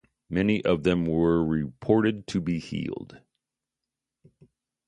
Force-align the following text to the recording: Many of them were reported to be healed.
Many 0.31 0.65
of 0.65 0.81
them 0.81 1.05
were 1.05 1.45
reported 1.45 2.25
to 2.29 2.41
be 2.41 2.57
healed. 2.57 3.21